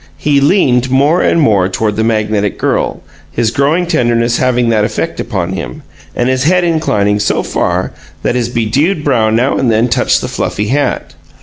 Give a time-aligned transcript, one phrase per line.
[0.17, 3.01] He leaned more and more toward the magnetic girl,
[3.31, 5.83] his growing tenderness having that effect upon him,
[6.15, 7.93] and his head inclining so far
[8.23, 11.13] that his bedewed brow now and then touched the fluffy hat.